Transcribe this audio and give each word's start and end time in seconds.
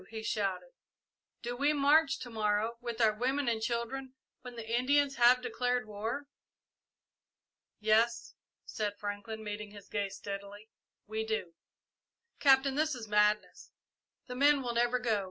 he 0.09 0.23
shouted. 0.23 0.71
"Do 1.43 1.55
we 1.55 1.73
march 1.73 2.17
to 2.21 2.31
morrow, 2.31 2.79
with 2.81 2.99
our 2.99 3.13
women 3.13 3.47
and 3.47 3.61
children, 3.61 4.15
when 4.41 4.55
the 4.55 4.67
Indians 4.67 5.17
have 5.17 5.43
declared 5.43 5.85
war?" 5.85 6.25
"Yes," 7.79 8.33
said 8.65 8.97
Franklin, 8.97 9.43
meeting 9.43 9.69
his 9.69 9.87
gaze 9.89 10.15
steadily, 10.17 10.71
"we 11.05 11.23
do." 11.23 11.53
"Captain, 12.39 12.73
this 12.73 12.95
is 12.95 13.07
madness. 13.07 13.69
The 14.25 14.33
men 14.33 14.63
will 14.63 14.73
never 14.73 14.97
go. 14.97 15.19